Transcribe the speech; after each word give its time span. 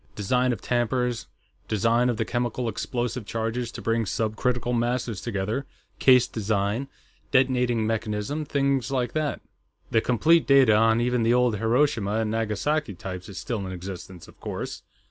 Design 0.15 0.51
of 0.51 0.61
tampers, 0.63 1.27
design 1.67 2.09
of 2.09 2.17
the 2.17 2.25
chemical 2.25 2.67
explosive 2.67 3.23
charges 3.23 3.71
to 3.71 3.83
bring 3.83 4.05
subcritical 4.05 4.75
masses 4.75 5.21
together, 5.21 5.67
case 5.99 6.25
design, 6.25 6.87
detonating 7.29 7.85
mechanism, 7.85 8.43
things 8.43 8.89
like 8.89 9.13
that." 9.13 9.41
"The 9.91 10.01
complete 10.01 10.47
data 10.47 10.75
on 10.75 10.99
even 11.01 11.21
the 11.21 11.35
old 11.35 11.57
Hiroshima 11.59 12.13
and 12.15 12.31
Nagasaki 12.31 12.95
types 12.95 13.29
is 13.29 13.37
still 13.37 13.63
in 13.63 13.71
existence, 13.71 14.27
of 14.27 14.39
course. 14.39 14.81